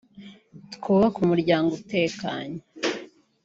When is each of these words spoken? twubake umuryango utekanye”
twubake 0.73 1.17
umuryango 1.25 1.69
utekanye” 1.81 2.59